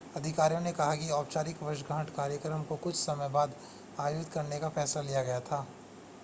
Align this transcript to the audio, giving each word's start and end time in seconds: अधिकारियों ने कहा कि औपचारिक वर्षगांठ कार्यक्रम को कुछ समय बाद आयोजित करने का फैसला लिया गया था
अधिकारियों 0.15 0.61
ने 0.61 0.71
कहा 0.73 0.95
कि 0.95 1.09
औपचारिक 1.11 1.61
वर्षगांठ 1.63 2.09
कार्यक्रम 2.09 2.63
को 2.63 2.75
कुछ 2.77 2.95
समय 2.95 3.29
बाद 3.29 3.53
आयोजित 3.99 4.33
करने 4.33 4.59
का 4.59 4.69
फैसला 4.71 5.01
लिया 5.01 5.23
गया 5.23 5.39
था 5.41 5.65